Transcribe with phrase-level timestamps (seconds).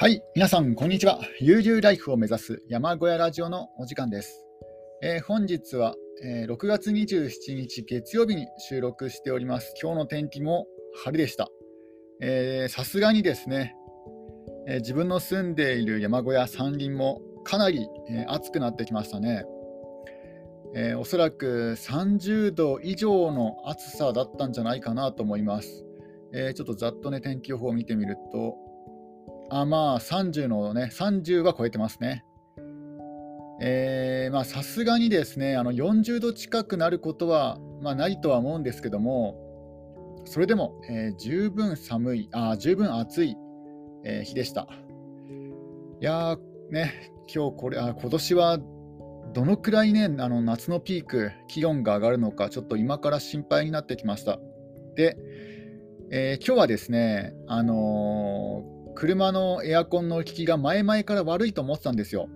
[0.00, 1.20] はい、皆さん、こんにちは。
[1.40, 4.46] 悠々ライフを目指す山小屋ラジオのお時間です。
[5.02, 5.94] えー本日は、
[6.24, 9.74] えー6月27日月曜日に収録しております。
[9.78, 10.64] 今日の天気も
[11.04, 11.50] 晴れでした。
[12.22, 13.74] えさすがにですね、
[14.66, 19.44] えー自分の住んでいる山小屋、山林もかなり、えー暑くなってきましたね。
[20.74, 25.84] えーおそらく30度以上の暑さだったんじゃないかなと思います。
[26.32, 28.56] えーちょっとざっとね、天気予報を見てみると、
[29.50, 32.24] あまあ30のね、30は超えてますね。
[33.60, 39.36] えーまあさすがにですね、あの40度近くなることは、まあ、ないとは思うんですけども、
[40.24, 43.36] それでも、えー十分寒い、あ十分暑い、
[44.04, 44.68] えー日でした。
[46.00, 46.38] いやー
[46.70, 48.58] ね、今日これ、あ今年は
[49.34, 54.38] どのくらいね、あの夏のピーク、気温が上がるのか、ちょっと今から心配になってきました。
[54.94, 55.16] で、
[56.12, 62.28] えー今日はですね、あのー車のエアコンの効きが前々から悪いと思ってたんですよ。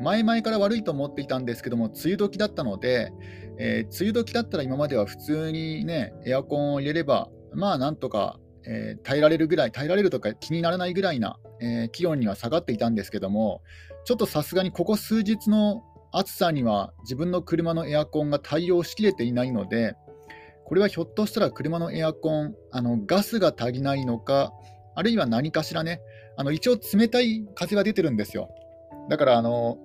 [0.00, 3.12] 前々から悪いと思っていたんですけども、梅雨時だったので、
[3.58, 13.60] えー梅雨時だったら今までは普通にね、エアコンを入れれば、まあなんとか、えー耐えられるぐらい、耐えられるとか気にならないぐらいな、えー気温には下がっていたんですけども、
[14.06, 19.96] ちょっとさすがにここ数日の暑さには自分の車のエアコンが対応しきれていないので、
[20.64, 24.54] これはひょっとしたら車のエアコン、あのガスが足りないのか、
[24.96, 26.00] あるいは何かしらね、
[26.36, 28.48] あの一応冷たい風が出てるんですよ。
[29.08, 29.78] だからあの、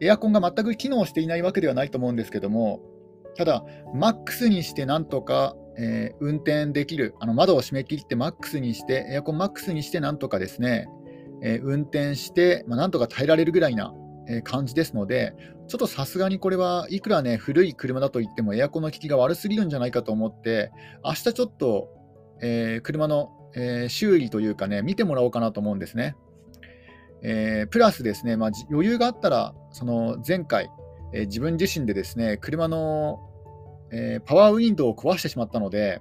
[0.00, 2.80] エアコンが全く機能していないわけではないと思うんですけども、
[3.36, 10.88] ただ、マックスにしてなんとか、えー運転できる、あの窓を閉め切ってマックスにして、エアコンマックスにしてなんとかですね、
[11.42, 13.94] えー運転して、まあ、なんとか耐えられるぐらいな、
[14.28, 15.34] えー感じですので、
[15.68, 20.72] ちょっとさすがにこれはいくらね、古い車だと言ってもエアコンの効きが悪すぎるんじゃないかと思って、
[21.04, 21.88] 明日ちょっと、
[22.42, 26.16] えー車の、えー修理というかね、見てもらおうかなと思うんですね。
[27.22, 30.70] えープラスですね、まあ、余裕があったら、その前回、
[31.12, 33.20] えー自分自身でですね、車の、
[33.90, 36.00] えーパワーウィンドウを壊してしまったので、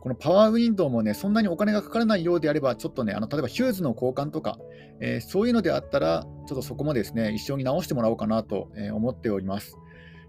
[0.00, 4.58] このパワーウィンドウもね、そんなにお金がかからないようであれば、ちょっとね、あの例えばヒューズの交換とか、
[5.00, 9.76] えーそういうのであったら、ちょっとそこもですね、一緒に直してもらおうかなと思っております。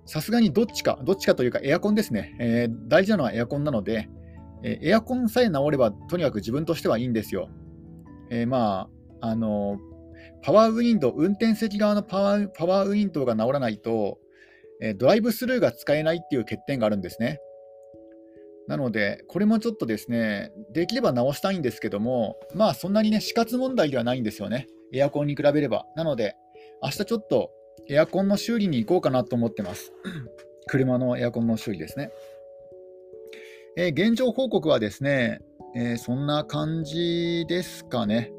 [0.05, 2.35] さすがにどっちか、どっちかというかエアコンですね。
[2.39, 4.09] えー大事なのはエアコンなので、
[4.63, 7.49] えエアコンさえ直れば、とにかく自分としてはいいんですよ。
[8.29, 8.89] えーま
[9.21, 9.79] あ、あの
[10.43, 14.19] パワーウィンドウ、運転席側のパワーパワーウィンドウが直らないと、
[14.81, 17.39] えドライブスルーが使えないっていう欠点があるんですね。
[18.67, 24.67] なので、これもちょっとですね、できれば直したいんですけども、まあそんなにね、死活問題ではないんですよね。
[24.93, 25.85] エアコンに比べれば。
[25.95, 26.35] なので、
[26.81, 27.51] 明日ちょっと
[27.89, 29.91] エアコンの修理に行こうかなと思ってます。
[30.67, 32.11] 車のエアコンの修理ですね。
[33.77, 35.39] えー現状報告はですね、
[35.75, 38.33] えーそんな感じですかね。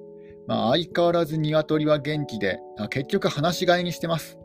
[0.46, 4.38] まあ、相変わらず鶏は元気で、あ結局放し飼いにしてます。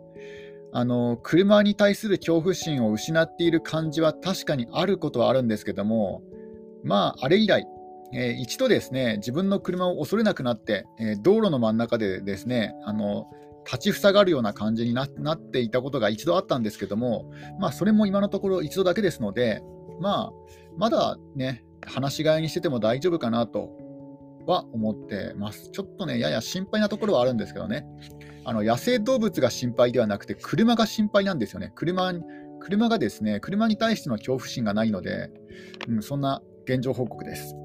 [0.71, 6.21] あの車に対する恐怖心を失っている感じは確かにあることはあるんですけども、
[6.83, 7.65] まあ、あれ以来、
[8.13, 13.25] えー一度ですね、自分の車を恐れなくなって、えー道路の真ん中でですね、あの
[13.65, 19.61] 立ちふさがるような感じになっていたことが一度あったんですけども、まあ、それも今のところ一度だけですので、
[19.99, 20.31] まあ、
[20.77, 23.71] まだね、放し飼いにしてても大丈夫かなと
[24.45, 25.69] は思ってます。
[25.71, 27.85] ちょっとね、やや心配なところはあるんですけどね。
[28.45, 31.71] あの野生動物が心配ではなくて、車が心配なんですよね。
[31.75, 32.21] 車に
[32.59, 35.29] 車がですね、車に対しての恐怖心がないので、
[35.87, 37.55] うん、そんな現状報告です。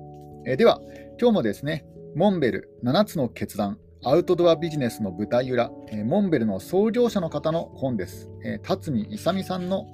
[0.47, 0.81] えーでは、
[1.21, 1.85] 今日もですね、
[2.15, 8.29] モンベル7つの決断、アウトドアビジネスの舞台裏、えーモンベルの創業者の方の本です。
[8.45, 9.87] えー辰巳勇さんの、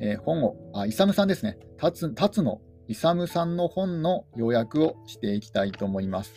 [0.00, 1.58] えー本を、あ、勇さんですね。
[1.78, 6.32] 辰辰野勇さんの本の要約をしていきたいと思います。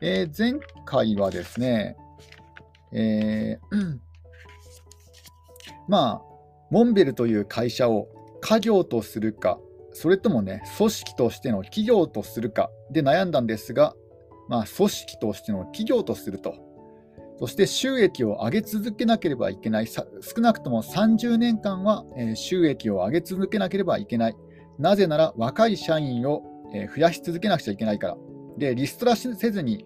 [0.00, 1.96] えー前回はですね、
[2.92, 3.98] えー
[5.88, 6.22] まあ、
[6.70, 8.08] モンベルという会社を
[8.40, 9.58] 家業とするか、
[9.92, 13.94] それともね、組織としての企業とするかで悩んだんですが、
[14.48, 16.65] まあ、組織としての企業とすると。
[17.38, 19.86] そして収益を上げ続けなければいけない。
[19.86, 20.04] 少
[20.38, 22.04] なくとも30年間は、
[22.34, 24.36] 収益を上げ続けなければいけない。
[24.78, 26.42] なぜなら若い社員を、
[26.94, 28.16] 増やし続けなくちゃいけないから。
[28.56, 29.84] で、リストラせずに、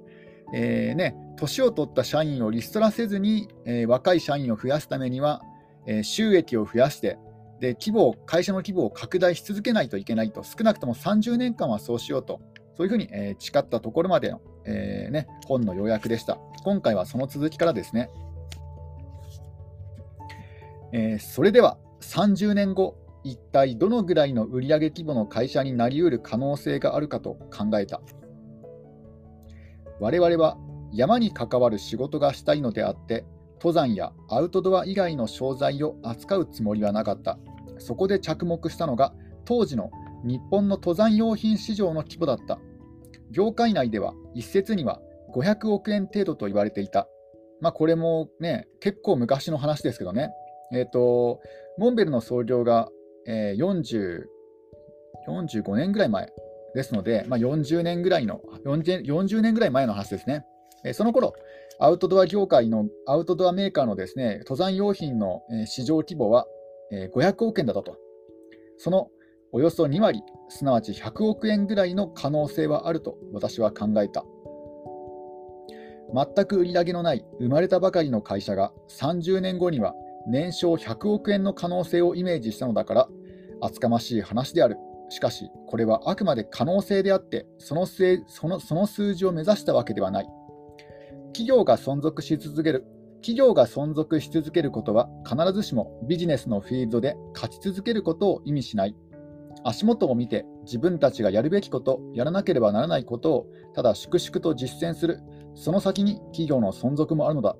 [0.55, 5.43] えーね、年を取った社員をリストラせずに、えー若い社員を増やすためには、
[5.87, 7.19] えー収益を増やして、
[7.61, 12.41] で規模を会社の規模を拡大し続けないといけないと、少なくとも30年間はそうしようと、
[12.76, 16.38] そういうふうに、え誓ったところまでの、えーね、本の要約でした。
[16.64, 18.10] 今回はその続きからですね。
[20.92, 28.00] えーそれでは30年後、一体どのぐらいの売上規模の会社になりうる可能性があるかと考えた。
[30.00, 30.56] 我々は
[30.92, 33.24] 山に関わる仕事がしたいのであって、
[33.56, 37.38] 登山やアウトドア以外の商材を扱うつもりはなかった。
[37.78, 39.12] そこで着目したのが、
[39.44, 39.90] 当時の
[40.24, 42.58] 日本の登山用品市場の規模だった。
[43.31, 45.00] 業界内では一説には
[45.35, 47.09] 500億円程度と言われていた。
[47.61, 50.31] まあ、これもね、結構昔の話ですけどね。
[50.73, 51.41] えっ、ー、と、
[51.79, 52.88] モンベルの創業が、
[53.27, 54.25] えー、
[55.29, 56.32] 45年ぐらい前
[56.75, 60.44] ですので、まあ、40年ぐらいの40、40年ぐらい前の話ですね。
[60.85, 61.35] えー、その頃、
[61.79, 66.47] アウトドア業界のアウトドアメーカーのですね、登山用品の市場規模は
[66.93, 67.97] 500億円だったと。
[68.77, 69.11] その
[69.52, 74.25] およそ2割、すなわち100億円ぐらいの可能性はあると私は考えた。
[76.14, 79.94] 全く売り上げのない生まれたばかりの会社が30年後には
[80.29, 83.08] 年商100億円の可能性をイメージしたのだから
[83.61, 84.76] 厚かましい話である。
[85.08, 88.05] しかし、これはあくまで可能性であってそのそ
[88.46, 90.29] のその数字を目指したわけではない。
[91.32, 92.87] 企業が存続し続ける
[93.17, 98.94] 企業が存続し続けることは必ずしもビジネスのフィールドで勝ち続けることを意味しない。
[99.64, 105.20] 足元を見て自分たちがやるべきこと、やらなければならないことをただ粛々と実践する、
[105.54, 107.56] その先に企業の存続もあるのだ。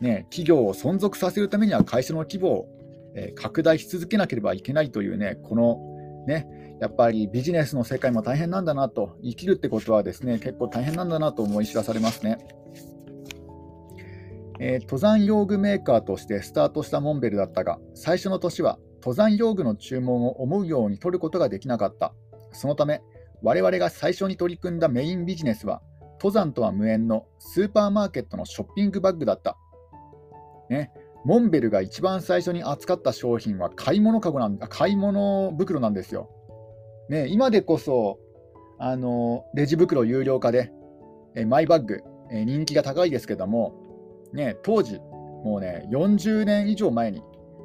[0.00, 2.68] ね、企業を存続させるためには会社の規模を、
[3.14, 5.78] え、拡大し続けなければいけないというね、この
[6.26, 12.38] ね、やっぱりビジネスの世界も大変なんだなと、生きるってことはですね、結構大変なんだなと思い知らされますね。
[14.58, 22.12] えー、登山用具メーカーとしてスタートしたモンベルだったが、最初の年は登山用具の注文を思うように取ることができなかった。
[22.50, 23.02] そのため、
[23.40, 25.80] 我々が最初に取り組んだメインビジネスは、
[26.14, 29.56] 登山とは無縁のスーパーマーケットのショッピングバッグだった。
[30.70, 30.90] ね、
[31.24, 36.28] モンベルが一番最初に扱った商品は買い物かごなん買い物袋なんですよ。
[37.08, 38.18] ね、今でこそ
[38.80, 40.72] あのレジ袋有料化で
[41.36, 43.72] えマイバッグえ人気が高いですけども、
[44.32, 44.98] ね、当時
[45.44, 47.22] もうね40年以上前に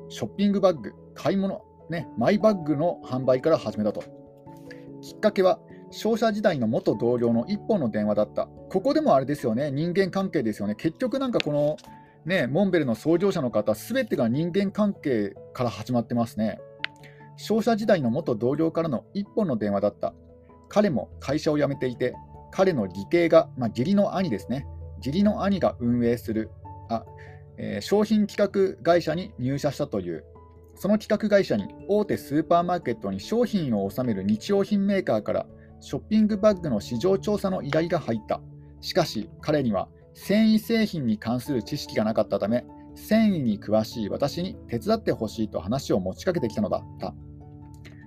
[0.10, 4.04] ショッピングバッグ買い物、ね、マイバッグの販売から始めたと。
[5.02, 5.60] きっかけは、
[5.90, 8.48] 商社時代の元同僚の一本の電話だった。
[8.70, 10.76] ここでもあれですよね、人間関係ですよね。
[10.76, 11.78] 結局なんかこの、
[12.26, 16.60] ね、モンベルの創業者の方、すべてが人間関係から始まってますね。
[17.36, 20.14] 商社時代の元同僚からの一本の電話だった。
[20.70, 22.14] 彼も会社を辞めていて、
[22.52, 24.68] 彼の義兄が、まあ、義理の兄ですね。
[24.98, 26.52] 義理の兄が運営する
[26.90, 27.04] あ、
[27.58, 30.24] えー、商品企画会社に入社したという
[30.82, 35.46] その企画会社に大手スーパーマーケットに商品を納める日用品メーカーから
[35.80, 38.42] ショッピングバッグの市場調査の依頼が入った。
[38.80, 47.14] しかし彼には繊維製品に関する知識がなかったため繊維に詳しい私に手伝ってほしいと話を持ちかけてきたのだった。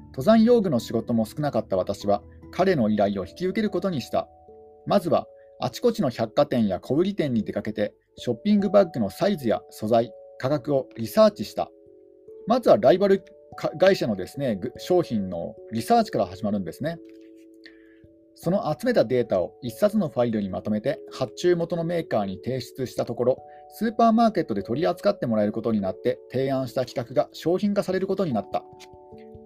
[0.07, 4.27] 登山用具の仕事も少なかった私は彼の依頼を引き受けることにした。
[4.85, 5.29] まずは
[5.61, 11.71] あちこちの百貨店や小売店に出かけてショッピングバッグのサイズや素材、価格をリサーチした。
[12.47, 13.25] まずはライバル
[13.79, 16.99] 会社のですね商品のリサーチから始まるんですね。
[18.37, 23.39] その集めたデータを1冊のファイルにまとめて発注元のメーカーに提出したところ、
[23.71, 28.65] スーパーマーケットで取り扱ってもらえることになって提案した企画が商品化されることになった。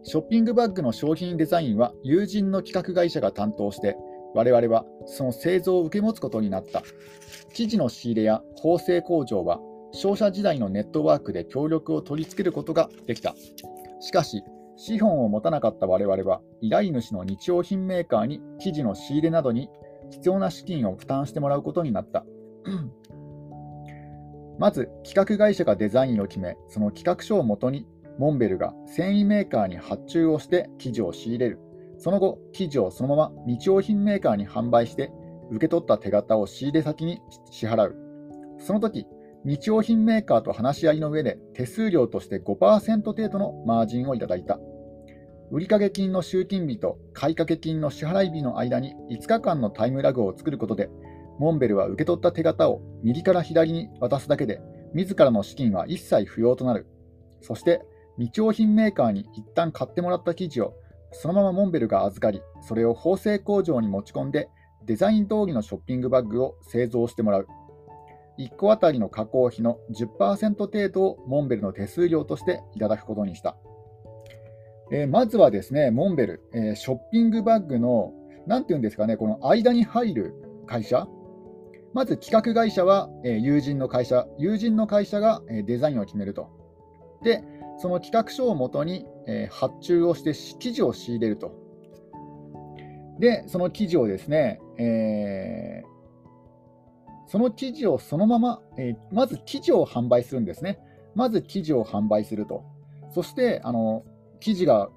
[0.02, 3.96] ショッピングバッグの商品デザインは友人の企画会社が担当して、
[4.34, 6.82] 我々はその製造を受け持つことになった。
[7.52, 9.60] 生地の仕入れや縫製工場は
[9.92, 13.34] 商社時代のネットワークで協力を取り付けることができた。
[14.00, 14.42] しかし、
[14.76, 19.68] 資本を持たなかった我々は、依頼主の日用品メーカーに生地の仕入れなどに
[20.10, 22.24] 必要な資金を負担してもらうことになった。
[24.58, 27.86] まず、企画会社がデザインを決め、その企画書をもとに、
[28.18, 31.60] モンベルが繊維メーカーに発注をして生地を仕入れる。
[31.98, 35.12] その後、生地をそのまま日用品メーカーに販売して、
[35.50, 37.96] 受け取った手形を仕入れ先に支払う。
[38.58, 39.06] その時、
[39.48, 44.60] 日用品メーカーと話し合いの上で手数料として5%程度のマージンをいただいた。
[45.50, 50.90] 売掛金の集金日と買掛金の支払い日の間に5日間のタイムラグを作ることで、
[51.38, 54.60] モンベルは受け取った手形を右から左に渡すだけで、
[54.92, 56.86] 自らの資金は一切不要となる。
[57.40, 57.80] そして、
[58.18, 60.74] 日用品メーカーに一旦買ってもらった生地を、
[61.12, 64.50] そのままモンベルが預かり、それを縫製工場に持ち込んで、
[64.84, 67.46] デザイン通りのショッピングバッグを製造してもらう。
[68.38, 73.56] 1個あたりの加工費の10%程度をモンベルの手数料としていただくことにした。
[74.90, 78.12] えー、まずはですね、モンベル、えー、ショッピングバッグの、
[78.46, 80.34] なんていうんですかね、この間に入る
[80.66, 81.06] 会社、
[81.92, 86.48] まず企画会社は、えー、友人の会社、友人の会社が、えデザインを決めると。
[87.22, 87.42] で、
[87.78, 91.52] その企画書をもとに、え発注をして生地を仕入れると。
[93.18, 95.97] で、その生地をですね、えー
[97.28, 100.80] その生地をそのまま、えー、まず生地を販売するんですね。
[101.14, 102.64] まず生地を販売すると。
[103.10, 104.02] そして、あの
[104.40, 104.88] 生地が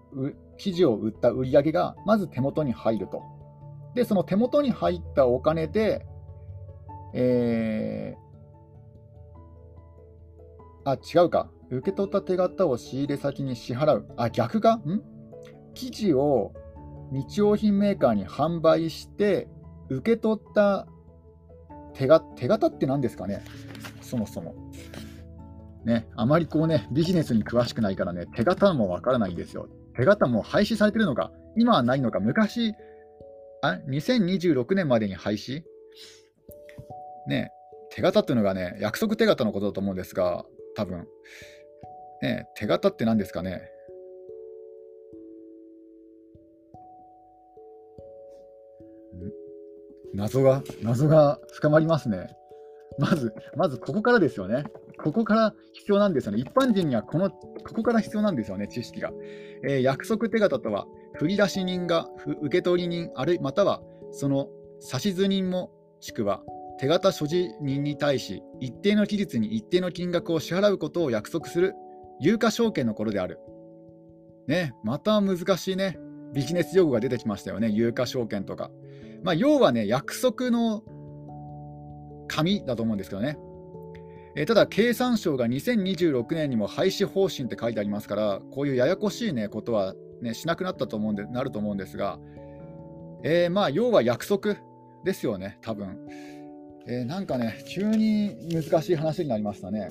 [0.57, 3.21] 生地を売った売り上げがまず手元に入ると。
[3.95, 6.05] で、その手元に入ったお金で、
[7.13, 11.51] えー、あ、違うか。
[11.69, 14.07] 受け取った手形を仕入れ先に支払う。
[14.17, 14.75] あ、逆か？
[14.75, 15.01] ん？
[15.73, 16.53] 生地を
[17.11, 19.47] 日用品メーカーに販売して、
[19.89, 20.87] 受け取った
[21.93, 23.43] 手が手形って何ですかね、
[24.01, 24.55] そもそも。
[25.85, 29.67] ね、あまりこうね、ビジネスに詳しくないからね、手形もわからないんですよ。
[29.95, 32.73] 手形も廃止されてるのか、今はないのか、昔、
[33.63, 35.63] あ2026年までに廃止？
[37.27, 37.51] ね、
[37.89, 40.45] 手形っていうのがね、約束手形のことだと思うんですが、
[40.75, 41.07] 多分
[42.21, 43.61] ね、手形って何ですかね？
[50.13, 52.35] 謎が、謎が深まりますね。
[52.99, 54.65] まず、まずここからですよね。
[55.01, 56.39] ここから必要なんですよね。
[56.39, 57.39] 一般人にはこの、こ
[57.75, 59.11] こから必要なんですよね、知識が。
[59.63, 62.07] えー、約束手形とは、振り出し人が
[62.41, 64.47] 受け取り人、あるいまたはその
[64.81, 66.41] 指図人もしくは
[66.79, 71.73] 手形所持人に対し、一定の期日に一定の金額を支払うことを約束する
[72.19, 73.39] 有価証券の頃である。
[74.47, 75.99] ね、また難しいね、
[76.33, 78.71] ビジネス用語が出てきましたよね、有価証券とか。
[79.23, 80.83] まあ、要はね、約束の
[82.27, 83.37] 紙だと思うんですけどね。
[84.35, 92.19] え、ただ、経産省が2026年にも廃止方針って書いてありますから、こういうややこしい、ね、ことは、ね、しなくなったと思うんでなると思うんですが、
[93.23, 94.55] えー、まあ要は約束
[95.03, 95.97] ですよね、多分
[96.87, 99.89] えー、なんかね、急に難しい話になりましたね。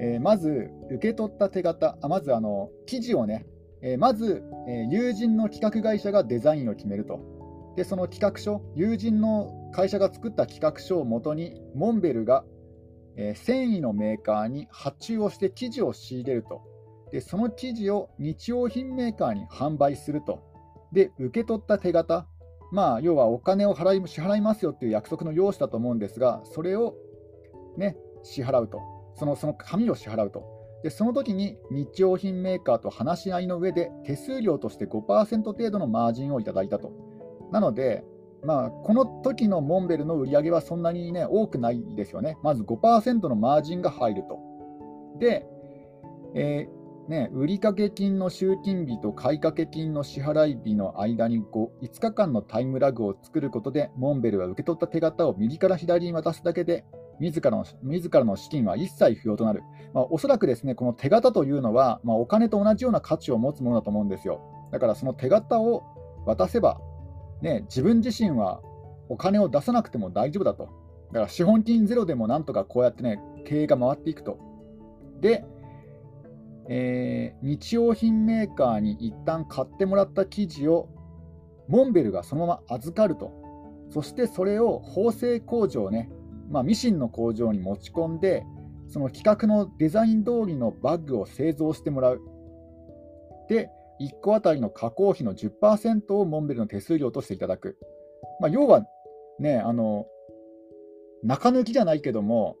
[0.00, 3.46] えー、まず、受け取った手形、あまずあの記事をね、
[3.82, 7.39] え、まず、え友人の企画会社がデザインを決めると。
[7.76, 12.44] で、その企画書、友人の会社が作った企画書をもとに、モンベルが、
[13.16, 16.62] え繊維のメーカーに発注をして生地を仕入れると。
[17.12, 20.42] で、その生地を日用品メーカーに販売すると。
[20.92, 22.26] で、受け取った手形、
[22.72, 26.94] まあ、要はお金を払い支払いますよっていう約束の用紙だと思うんですが、それを、
[27.76, 28.80] ね、支払うと。
[29.14, 30.44] そのその紙を支払うと。
[30.82, 37.09] で、その時に日用品メーカーと話し合いの上で手数料として5%程度のマージンをいただいたと。
[37.52, 38.04] なので、
[38.42, 42.38] まあ、この時のモンベルの売り上げはそんなに、ね、多くないですよね。
[42.42, 44.38] まず5%のマージンが入ると。
[45.18, 45.46] で、
[46.34, 46.80] えー
[47.10, 56.84] ね、売掛金の集金日と買掛金の支払い日の間に 5, 5日間のタイムラグを作ることで、モンベルは受け取った手形を右から左に渡すだけで、
[57.18, 59.64] 自らの自らの資金は一切不要となる。
[59.92, 64.40] まあ、おそらくですね、この手形というのは、まあ、お金と同じような価値を持つものだと思うんですよ。
[64.70, 65.82] だからその手形を
[66.26, 66.80] 渡せば、
[67.42, 68.60] ね、自分自身は
[69.08, 70.68] お金を出さなくても大丈夫だと。
[71.08, 74.38] だから資本金ゼロでもなんとかこうやってね、経営が回っていくと。
[75.20, 75.44] で、
[76.68, 80.88] えー、日用品メーカーに一旦買ってもらった生地を
[81.68, 83.32] モンベルがそのまま預かると、
[83.90, 86.10] そしてそれを縫製工場ね、
[86.48, 88.44] まあ、ミシンの工場に持ち込んで、
[88.88, 92.20] その規格のデザイン通りのバッグを製造してもらう。
[93.48, 93.70] で、
[94.00, 97.76] 1個あたりの加工費の10%をモンベルの手数料としていただく。
[98.40, 98.86] まあ、要は
[99.38, 100.06] ね、あの、
[101.22, 102.56] 中抜きじゃないけども、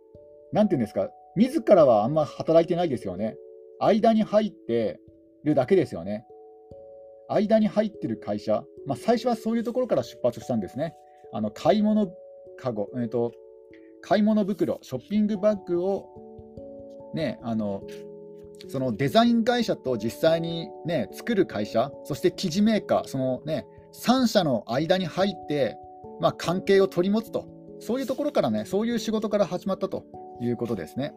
[0.52, 3.36] なんていうんですか、自らはあんま働いてないですよね。
[3.78, 5.00] 間に入って
[5.44, 6.26] るだけですよね。
[7.28, 10.94] 間に入ってる会社、まあ、最初はそういうところから出発したんですね。
[11.32, 12.08] あの買い物
[12.58, 13.32] かご、えーと、
[14.02, 16.08] 買い物袋、ショッピングバッグを、
[17.14, 17.82] ね、あの
[18.68, 25.76] そのデザイン会社と実際に、ね、作る会社、そして生地メーカー、そのね、3社の間に入って、
[26.20, 27.48] まあ、関係を取り持つと、
[27.80, 30.04] そういうところからね、そういう仕事から始まったと
[30.40, 31.14] いうことですね。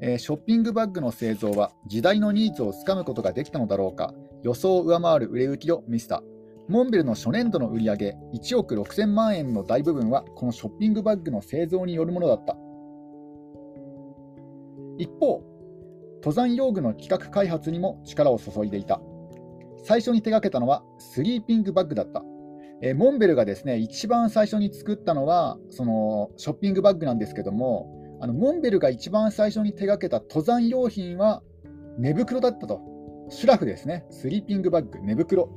[0.00, 6.22] えー、ショッピングバッグの製造は時代のニーズをつかむことができたのだろうか、予想を上回る売れ行きを見せた。
[6.68, 12.56] モンベルの初年度の売り上げ1億6000万円の大部分はこのショッピングバッグの製造によるものだった。
[14.98, 15.42] 一方、
[16.18, 19.00] 登山用具の企画開発にも力を注いでいた。
[19.84, 22.22] 最初に手がけたのはスリーピングバッグだった。
[22.82, 31.42] えー、モンベルがですね一番最初に作ったのはそのショッピングバッグなんですけども、あのモンベルが一番最初に手がけた登山用品は
[31.98, 32.80] 寝袋だったと。
[33.30, 34.06] シュラフですね。
[34.10, 35.50] スリーピングバッグ、寝袋。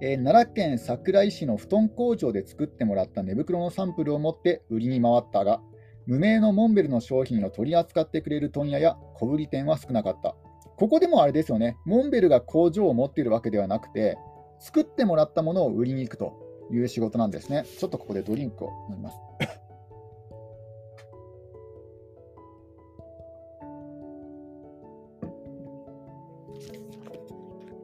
[0.00, 5.60] えー、奈良県桜井市の布団工場で作ってもらった寝袋のサンプルを持って売りに回ったが、
[6.06, 10.36] 無名のモンベルの商品を取り扱ってくれる問屋や小売店は少なかった。
[10.76, 14.16] ここでもあれですよね、モンベルが工場を持っているわけではなくて、
[14.58, 16.46] 作ってもらったものを売りに行くと。
[16.70, 17.64] いう仕事なんですね。
[17.78, 19.18] ちょっとここでドリンクを飲みます。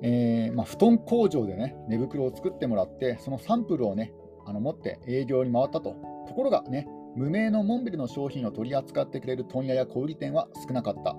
[0.04, 4.12] えーまあ、布団工場でね、寝袋を作ってもらって、そのサンプルをね、
[4.44, 5.94] あの持って営業に回ったと。
[6.26, 11.14] ところがね、無名のモンベルの商品を取り扱ってくれる問屋や小売店は少なかった。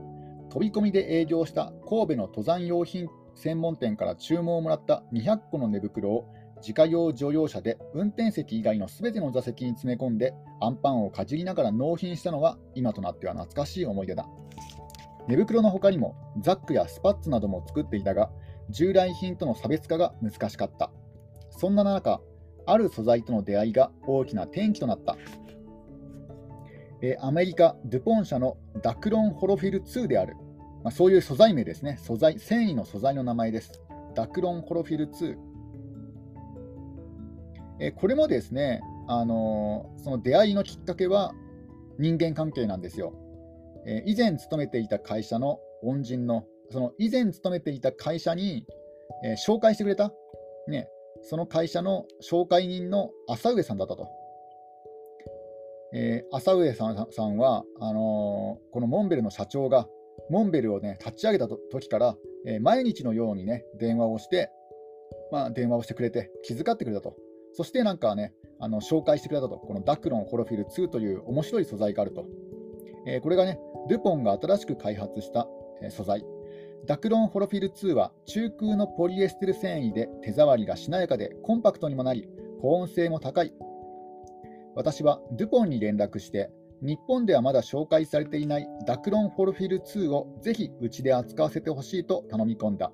[0.50, 14.28] 飛び込みで営業した神戸の登山用品専門店から注文をもらった200個の寝袋を自家用乗用車で運転席以外のすべての座席に詰め込んでアンパンをかじりながら納品したのは今となっては懐かしい思い出だ。
[15.28, 18.30] 寝袋の他にもザックやスパッツなども作っていたが
[18.70, 20.92] 従来品との差別化が難しかった。
[21.50, 22.22] そんな中、
[22.66, 25.18] ある素材との出会いが大きな転機となった。
[27.06, 30.38] えアメリカ・ドゥポン社のダクロンホロフィル2である。
[30.84, 32.00] まあ、そういう素材名ですね。
[32.02, 33.82] 素材、繊維の素材の名前です。
[34.16, 35.36] ダクロンホロフィル2。
[37.82, 41.34] えこれもですね、あの、その出会いのきっかけは
[42.00, 43.14] 人間関係なんですよ。
[43.86, 48.66] え以前勤めていた会社の恩人のその以前勤めていた会社に、
[49.26, 50.14] え、紹介してくれた、
[50.70, 50.88] ね、
[51.22, 54.08] その会社の紹介人の浅上さんだったと。
[55.94, 59.88] えー、浅上さんはあのー、このモンベルの社長が
[60.30, 64.50] モンベルを、ね、立ち上げた時から、えー、毎日のように、ね、電話をして、
[65.32, 67.16] まあ、電話をしてくれて気遣ってくれたと。
[67.54, 69.58] そしてなんかね、あの紹介してくれたと。
[69.58, 72.26] このダクロンホロフィル2という面白い素材があると。
[73.06, 73.60] えこれがね、
[73.90, 75.48] ルポンが新しく開発した、
[75.84, 76.26] え素材。
[76.86, 82.28] ダクロンホロフィル2は中空のポリエステル繊維で手触りがしなやかでコンパクトにもなり
[82.62, 83.54] 保温性も高い
[84.76, 86.52] 私はドゥポンに連絡して
[86.82, 92.92] 日本ではまだ紹介されていないダクロンホロフィル2をぜひうちで扱わせてほしいと頼み込んだ。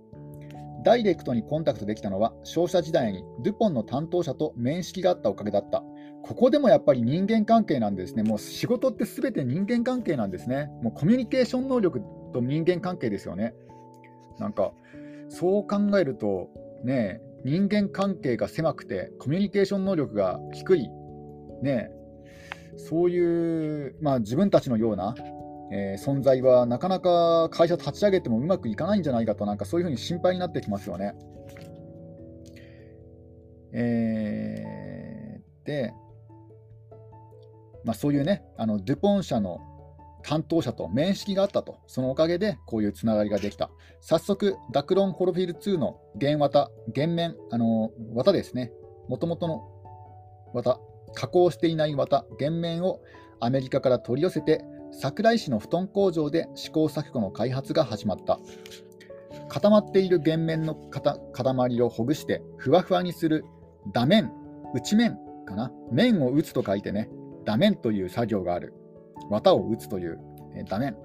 [0.83, 5.83] ダイレクトにコンタクトできたのは商社時代にドゥポンの担当者と面識があったおかげだった。
[6.21, 8.23] ここでもやっぱり人間関係なんですね。
[8.23, 10.69] もう仕事って全て人間関係なんですね。
[10.81, 12.01] もうコミュニケーション能力
[12.33, 13.53] と人間関係ですよね。
[14.37, 14.71] なんか
[15.29, 16.49] そう考えると
[16.83, 20.89] ね人間関係が狭くてコミュニケーション能力が低い
[21.61, 21.91] ね
[22.77, 25.15] そういう、まあ、自分たちのような、
[25.71, 31.13] えー、存在はなかなか会社立ち上げてもうまくいかないんじゃないかとなんかそういうふうに心配になってきますよね。
[33.71, 35.93] えー、で、
[37.83, 39.59] まあ、そういうねあのドゥポン社の
[40.23, 43.69] 担当者と面識があったと、そのおかげでこういうつながりができた。
[44.01, 48.71] 早速、ダクロンコロフィール2の原綿、原面、あの綿ですね、
[49.07, 49.63] もともとの
[50.53, 50.79] 綿、
[51.13, 53.01] 加工していない綿、原面を
[53.39, 58.39] アメリカから取り寄せて、桜井市の布団工場で試行錯誤の開発が始まった。
[59.47, 63.45] 固まっている原面の塊をほぐして、ふわふわにする
[63.93, 64.31] 打面、
[64.73, 67.09] 内面かな、面を打つと書いてね、
[67.45, 68.73] 打面という作業がある。
[69.29, 70.19] 綿を打つという、
[70.55, 70.95] えー、面。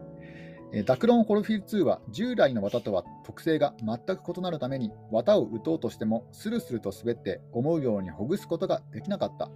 [0.83, 9.51] ダクロンホロフィル2は従来の綿とは特性が全く異なるために綿を打とうとしてもスルスルと滑って思うようにほぐすことができなかった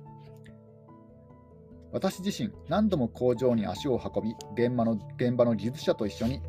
[1.92, 6.40] 私自身何度も工場に足を運び現場の現場の技術者と一緒に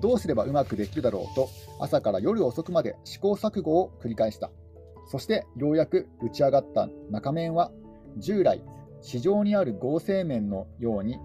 [0.00, 1.48] どうすればうまくできるだろうと
[1.80, 4.50] 朝から夜遅くまで試行錯誤を繰り返した。
[5.08, 7.70] そしてようやく打ち上がった中面は
[8.18, 8.62] 従来
[9.00, 11.18] 市場にある合成面のように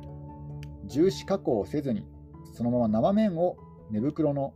[0.86, 2.06] 重視加工をせずに
[2.54, 3.58] そのまま生麺を
[3.90, 4.54] 寝袋の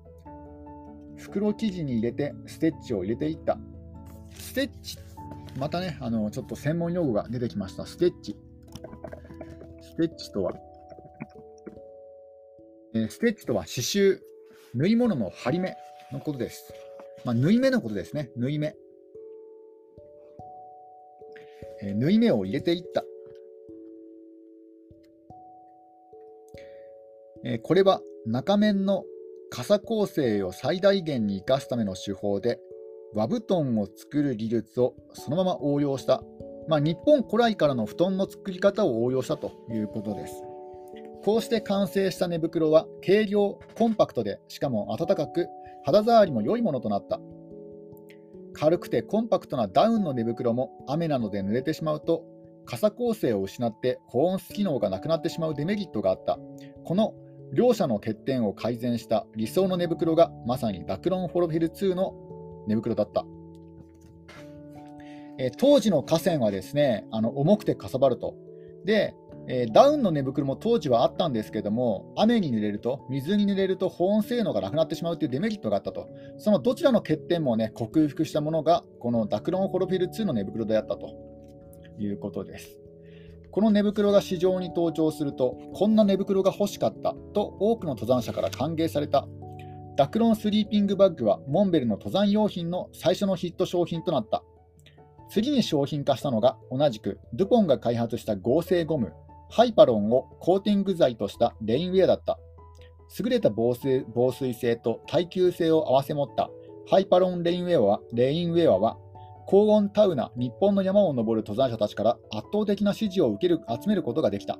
[1.17, 3.57] 袋生地に入れてステッチを入れていった。
[4.31, 4.97] ステッチ
[5.57, 7.85] またねあのちょっと専門用語が出てきました。
[7.85, 8.37] ステッチ。
[9.85, 10.53] ステッチとは、
[12.95, 14.19] えー、ステッチとは刺繍
[14.73, 15.75] 縫い物の針目
[16.11, 16.73] のことです、
[17.23, 18.31] まあ、縫い目のことですね。
[18.35, 18.75] 縫い目、
[21.81, 23.03] えー、縫い目を入れていった。
[27.47, 29.03] えこれは中面の
[29.51, 32.59] 傘構成を最大限に生かすための手法で
[33.13, 36.23] 和布団を作る技術をそのまま応用した、
[36.67, 40.43] まあ、日本古来からの布団の作り方を応用したということです。
[41.23, 45.47] こうして完成した寝袋は軽量コンパクトでしかも暖かく
[45.83, 47.19] 肌触りも良いものとなった。
[48.53, 52.23] 軽くてコンパクトなダウンの寝袋も雨などで濡れてしまうと
[52.65, 56.39] 傘構成を失って保温機能がなくなってしまうデメリットがあった。
[56.83, 57.13] この
[57.53, 62.13] 両者の欠点を改善した理想の寝袋がまさにダクロン・フォロフィル2の
[62.67, 63.25] 寝袋だった。
[65.37, 68.35] え当時の河川はですねあの重くてかさばると。
[68.85, 69.15] で、
[69.47, 76.07] え、ダウンの寝袋も当時はあったんですけども、雨に濡れると、水に濡れると保温性能がなくなってしまうというデメリットがあったと。
[76.37, 81.15] そのどちらの欠点もね、克服したものが、このダクロンホロフィル2の寝袋であったと
[81.99, 82.79] いうことです。
[83.51, 89.27] この寝袋が市場に登場すると、こんな寝袋が欲しかったと多くの登山者から歓迎された。
[89.95, 94.43] ダクロンスリーピングバッグはモンベルの登山用品の最初のヒット商品となった。
[95.29, 99.13] 次に商品化したのが同じくドゥポンが開発した合成ゴム
[99.49, 102.39] ハイパロンをコーティング剤としたレインウェアだった。
[103.19, 106.49] 優れた防水防水性と耐久性を併せ持った
[106.89, 108.97] ハイパロンレインウェアはレインウェアは
[109.45, 114.57] 高温タウナ日本の山を登る登山者たちから圧倒的な支持を受ける集めることができた。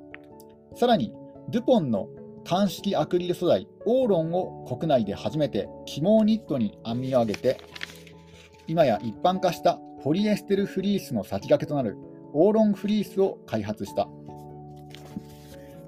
[0.76, 1.12] さらに、
[1.50, 2.08] ドゥポンの
[2.44, 7.58] 単式アクリル素材オーロンを国内で初めて起毛ニットに編み上げて
[8.68, 11.96] 今や一般化したポリエステルフリースの先駆けとなる
[12.32, 14.06] オーロンフリースを開発した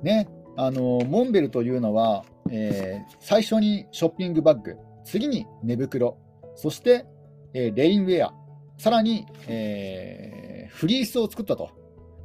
[0.02, 6.18] ね、あのモンベルというのは、えー、最初にショッピングバッグ、次に寝袋、
[6.56, 7.06] そして、
[7.54, 8.34] えー、レインウェア、
[8.76, 11.70] さらに、えー、フリースを作ったと。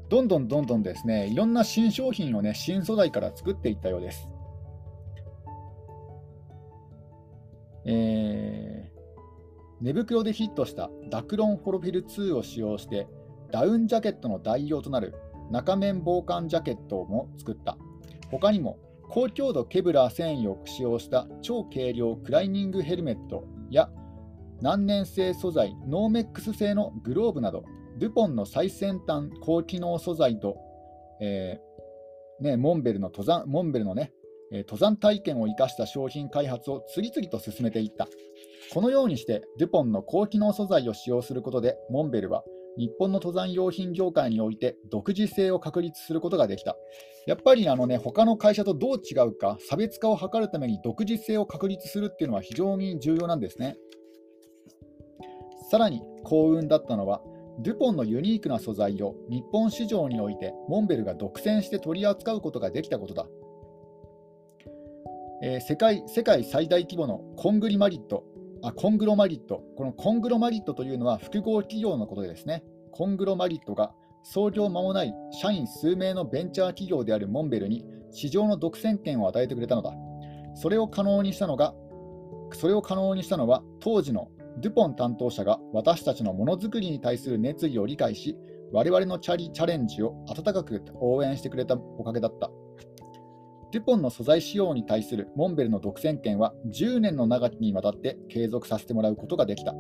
[0.09, 4.27] どんどんどんどんですね、いろんな新商品をね、新素材から作っていったようです。
[7.85, 8.72] えー、
[9.83, 13.05] 寝袋でヒットしたダクロンホロフィル2を使用して、
[13.51, 15.13] ダウンジャケットの代用となる
[15.51, 17.77] 中綿防寒ジャケットも作った。
[18.31, 23.89] 他にも高強度ケブラー繊維を使用した超軽量クライミングヘルメットや
[24.61, 27.65] 難燃性素材ノーメックス製のグローブなど
[27.99, 30.55] デュポンの最先端高機能素材と、
[31.19, 34.13] えー、ね、モンベルの登山モンベルの、ね、
[34.59, 38.07] 登山体験を生かした商品開発を次々と進めていった。
[38.73, 42.43] このようにして、ドゥポンの高機能素材を使用することで、モンベルは
[42.77, 46.75] 日本の登山用品業界において独自性を確立することができた。
[47.27, 53.75] やっぱりあのね、他の会社とどう違うか、差別化を図るために独自性を確立するっていうのは非常に重要なんですね。
[55.69, 57.21] さらに幸運だったのは、
[57.59, 63.27] デュポンのユニークな素材を日本市場においてモンベルが独占して取り扱うことができたことだ。
[65.45, 68.23] えー、世界世界最大規模のコングリマリット
[68.63, 73.91] あコングロマリット、このコングロマリットというのは複合企業のことでですね、コングロマリットが
[74.23, 79.91] 創業間もない社員数名のベンチャー企業であるモンベルに市場の独占権を与えてくれたのだ。
[80.55, 81.75] それを可能にしたのが、
[82.53, 84.29] それを可能にしたのは当時の
[84.59, 88.37] ドゥポン担当者が私たちのものづくりに対する熱意を理解し、
[88.71, 92.49] 我々のチャリチャレンジを温かく応援してくれたおかげだった。
[93.73, 99.73] デュポンの素材使用に対するモンベルの独占権は10年の長きにわたって継続させてもらうことができた。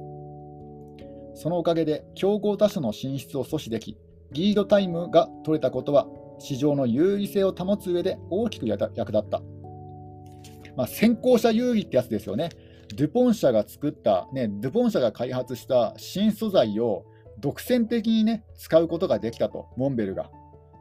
[1.35, 3.95] そのおかげで競合他社の進出を阻止でき、
[4.31, 6.07] リードタイムが取れたことは
[6.39, 9.43] 市場の有利性を保つ上で大きく役立った。
[10.75, 12.49] まあ、先行者有利ってやつですよね。
[12.97, 17.05] ドゥポン社が作った、ね、ドゥポン社が開発した新素材を
[17.39, 20.31] 独占的に、ね、使うことができたと、モンベルが。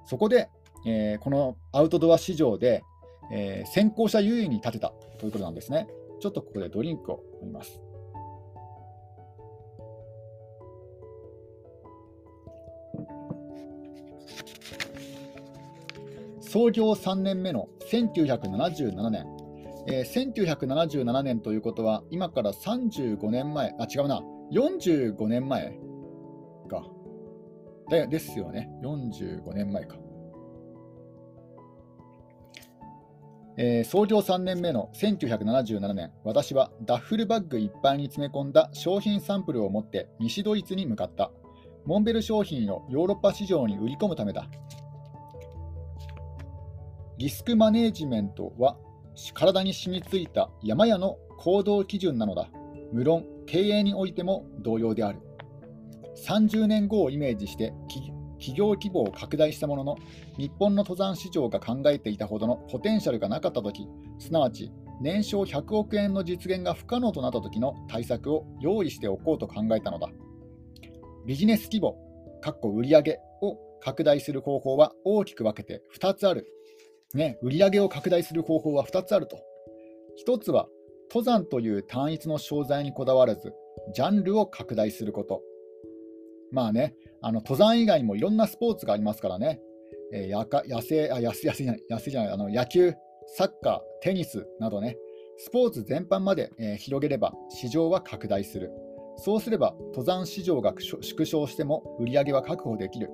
[0.07, 0.49] そこで、
[0.87, 2.83] えー、このアウトドア市場で
[3.31, 5.87] えー、先行者優位に立てたということなんですね。
[6.21, 7.81] ちょっとここでドリンクを飲みます。
[16.41, 19.27] 創業3年目の1977年、
[19.89, 25.79] えー、1977年ということは、今から35年前、あ、違うな、45年前
[26.69, 26.85] か。
[27.89, 29.97] でですよね、45年前か。
[33.59, 41.31] えー、創業3年目の1977年、私はダッフルバッグいっぱいに詰め込んだ商品サンプルを持って西ドイツに向かった。
[41.85, 44.49] モンベル商品をヨーロッパ市場に売り込むためだ。
[47.19, 48.77] リスクマネージメントは
[49.35, 52.49] 体に染みついた山屋の行動基準なのだ。
[52.93, 55.19] 無論、経営においても同様である。
[56.27, 57.75] 30年後をイメージして
[58.43, 59.97] 企業規模を拡大したものの、
[60.37, 63.87] 日本の登山市場が考えていたほどのポテンシャルがなかったとき、
[64.19, 70.11] すなわち年商100億円の実現が不可能となったときの対策を用意しておこうと考えたのだ。
[71.25, 71.97] ビジネス規模、
[72.41, 76.47] かっこ売上を拡大する方法は大きく分けて2つある。
[77.15, 79.39] ね、売上を拡大する方法は2つあると。
[80.27, 80.67] 1つは、
[81.11, 83.53] 登山という単一の商材にこだわらず、
[83.95, 85.43] ジャンルを拡大すること。
[86.51, 89.61] まあね、あの登山以外にもいろんなスポーツがありますからね、
[90.13, 92.93] えー、野生あ野生野生じゃない野生じゃないあの野球、
[93.37, 94.97] サッカー、テニスなどね、
[95.39, 98.71] スポーツ全般まで、えー、広げれば市場は拡大する。
[99.19, 103.11] そうすれば登山市場が縮小しても売り上げは確保できる。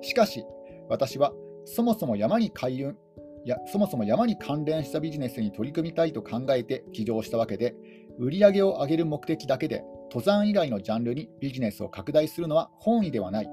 [0.00, 0.44] しかし、
[0.88, 1.32] 私は
[1.66, 2.96] そもそも山に開運
[3.44, 7.74] やそもそも山に関連したビジネスに取り組みたいと考えて起業したわけで、
[8.18, 13.48] 売り上げを上げる目的だけで登山以外のジャンルにビジネスを拡大するのは本意ではない。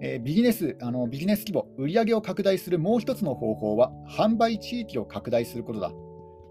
[0.00, 5.92] えー、ビジネスあのビジネス規模、売上を拡大するもう一つの方法は、販売地域を拡大することだ。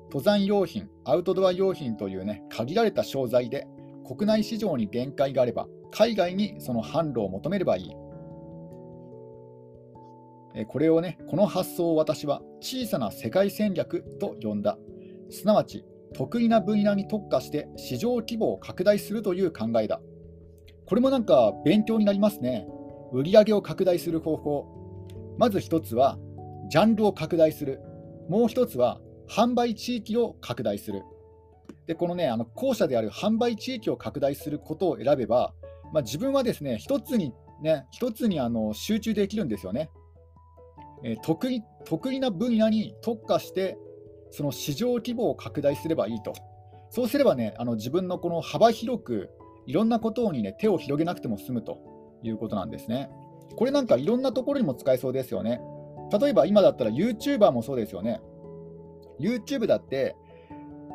[0.06, 3.68] 登山用品、アウトドア用品というね、限られた商材で、
[4.06, 7.92] 国内市場に限界があれば、海外にその販路を求めればいい。
[10.56, 14.78] えこれをね、この発想を私は小さな世界戦略と呼んだ。
[15.30, 15.84] すなわち、
[16.14, 20.02] 得意な分野に特化して市場規模を拡大するという考えだ。
[20.86, 22.68] これもなんか勉強になりますね。
[23.12, 24.66] 売上を拡大する方法。
[25.38, 26.18] まず一つは、
[26.70, 27.80] ジャンルを拡大する。
[28.30, 31.04] もう一つは、販売地域を拡大する。
[31.88, 35.54] で、このね、あの後者である販売地域を拡大することを選べば、
[35.94, 39.90] まあ、自分はですね、一つにね、一つにあの集中できるんですよね。
[41.04, 43.78] えー、得意得意な分野に特化して、
[44.34, 46.34] その市場規模を拡大すればいいと。
[46.90, 49.30] そうすればね、あの自分のこの幅広く、
[49.68, 51.78] いろんなことにね、手を広げなくても済むと
[52.24, 53.12] いうことなんですね。
[53.56, 55.62] これなんかいろんなところにも使えそうですよね。
[56.20, 58.22] 例えば今だったら YouTuber もそうですよね。
[59.20, 60.16] YouTube だって、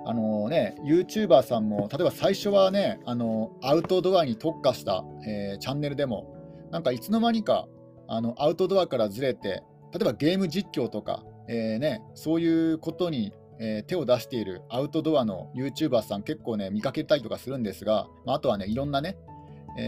[0.05, 6.35] あのね、YouTuber さんも、例えば最初はね、あのアウトドアに特化した、えー、チャンネルでも、
[6.73, 7.69] なんかいつの間にか
[8.09, 19.17] あのアウトドアからずれて、例えばゲーム実況とか、えーね、そういうことに、えー、手を出しているアウトドアの YouTuber さん結構ね見かけたりとかするんですが、まあ、あとはねいろんなね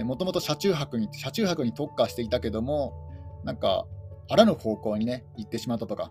[0.04, 2.94] もともと車中泊に車中泊に特化していたけども
[3.44, 3.86] なんか
[4.28, 6.10] あらぬ方向にね行ってしまったとか。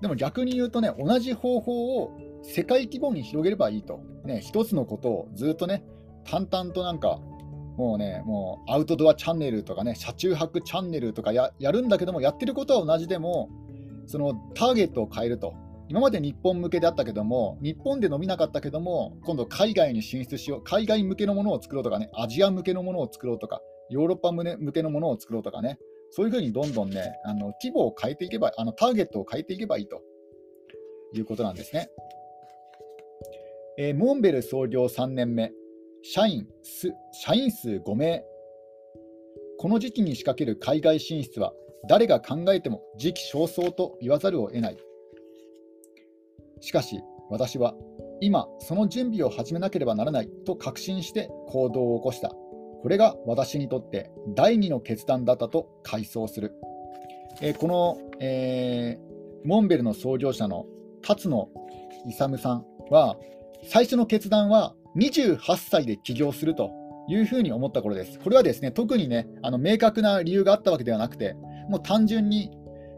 [0.00, 5.84] でも逆に言うとね同じ方法を世界規模に広げればいいと、ね、一つのことをずっとね
[6.24, 7.20] 淡々となんか
[7.76, 13.48] もうね、もうアウトドアチャンネルとかね、車中泊チャンネルとかやるんだけども、やってることは同じでも、
[14.06, 15.54] そのターゲットを変えると。
[15.88, 23.60] 今まで日本向けであったけども、日本で伸びなかったけども、今度海外に進出しよう、海外向けのものを作ろうとかね、アジア向けのものを作ろうとか、
[23.90, 25.78] ヨーロッパ向けのものを作ろうとかね、
[26.10, 30.02] そういうふうにどんどんね、あの規模を変えていけば、あのターゲットを変えていけばいいと
[31.14, 31.90] いうことなんですね。
[33.78, 35.52] えー、モンベル創業3年目、
[36.02, 36.46] 社員
[37.12, 38.24] 社員数5名。
[39.58, 41.52] この時期に仕掛ける海外進出は、
[41.88, 44.76] 誰が考えても時期尚早と言わざるを得ない。
[46.60, 47.74] しかし、私は
[48.20, 52.28] 今、その準備を始めなければならないと確信して行動を起こした。
[52.28, 56.52] これが私にとって第二の決断だったと回想する。
[57.40, 60.66] えー、この、えー、モンベルの創業者の
[61.02, 61.48] 辰野
[62.06, 63.16] 勇さんは、
[63.64, 66.70] 最初の決断は28歳で起業すると
[67.08, 68.18] いうふうに思った頃です。
[68.18, 71.36] これはですね、特にね、あの明確な理由があったわけではなくて、
[71.68, 72.50] もう単純に、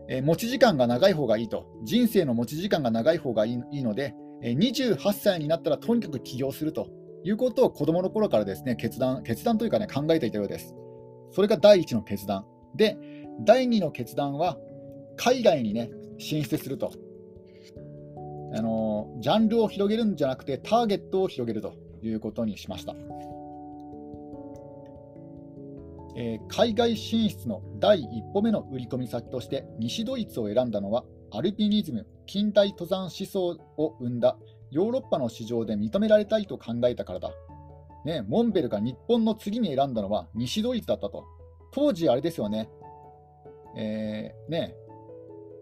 [0.09, 6.89] え、持ち時間が長い方がいいと、人生の持ち時間が長い方がいいので、え、28歳になったらとにかく起業すると
[7.25, 10.75] いうことを子供の頃からですね、決断、決断というかね、考えていたようです。
[11.31, 12.45] それが第一の決断。
[12.75, 12.99] で、
[13.41, 14.59] 第二の決断は、
[15.17, 16.93] 海外にね、進出すると。
[18.57, 21.85] あのジャンルを広げるんじゃなくて、ターゲットを広げると。
[22.09, 22.95] いうことにしました。
[26.17, 34.37] えー、海外進出の第一歩目の売り込み先として西ドイツを選んだのはアルピニズム近代登山思想を生んだ
[34.71, 37.31] ヨーロッパの市場で認められたいと考えたからだ、
[38.05, 41.25] ね、モンベルが日本の次に選んだのは西ドイツだったと。
[41.73, 42.71] 当時あれですよね,、
[43.77, 44.77] えー、ね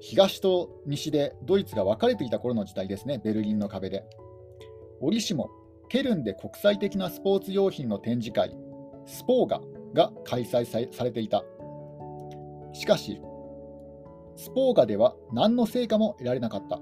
[0.01, 3.19] 東と西でドイツが分かれていた頃の時代ですね。
[3.23, 4.05] ベルリンの壁で。
[5.01, 5.49] 折しも
[5.88, 8.55] ケルンで国際的なスポーツ用品の展示会、
[9.07, 9.61] スポーガ。
[9.95, 11.45] が開催されていた。
[12.73, 13.21] しかし、
[14.37, 16.81] スポーガでは何の成果も得られなかった。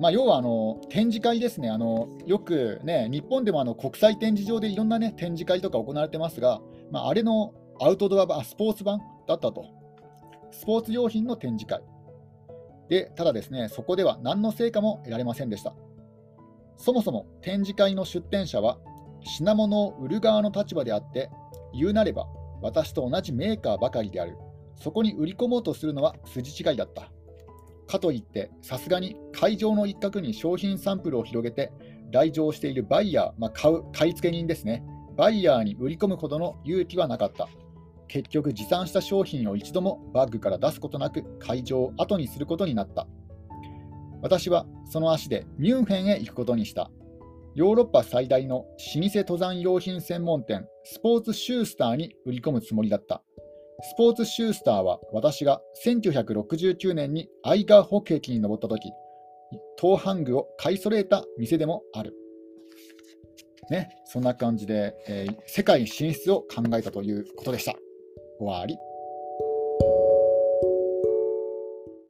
[0.00, 6.60] まあ、要はあの展示会ですねあの、よくね、日本でもあの国際展示場でいろんな、ね、展示会とか行われてますが、
[6.90, 9.66] まあ、あれのアウトドア版、スポーツ版だったと。
[10.50, 11.82] スポーツ用品の展示会。
[12.88, 15.74] で、ただですね、そこでは何の成果も得られませんでした。
[16.76, 18.78] そもそも展示会の出展者は
[19.22, 21.30] 品物を売る側の立場であって
[21.72, 22.26] 言うなれば
[22.62, 24.36] 私と同じメーカーばかりである。
[24.76, 27.10] そこに売り込もうとするのは筋違いだった。
[27.86, 31.72] かといってさすがに会場の一角に商品サンプルを広げて
[32.10, 34.84] 来場しているバイヤー、まあ、買う買い付け人ですね。
[35.16, 37.48] バイヤーに売り込むほどの勇気はなかった。
[38.08, 43.06] 結局持参した商品を一度もバッグから出すことなく会場を後にすることになった。
[44.20, 46.90] 私はその足でミュンヘンへ行くことにした。
[47.54, 48.66] ヨーロッパ最大の老
[49.08, 53.22] 舗登山用品専門店、スポーツシュースターに売り込むつもりだった。
[53.82, 58.90] スポーツシュースターは私が1969年にアイガー北壁に登った時、
[59.76, 62.14] 盗版具を買い揃えた店でもある。
[63.68, 67.74] ね、そんな感じで、えー、世界進出を考えたということでした。
[68.38, 68.78] 終わり。